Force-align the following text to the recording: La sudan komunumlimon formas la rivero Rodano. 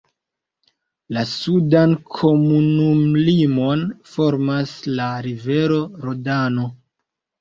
La 1.17 1.25
sudan 1.31 1.93
komunumlimon 2.17 3.83
formas 4.15 4.75
la 5.01 5.11
rivero 5.31 5.79
Rodano. 6.07 6.67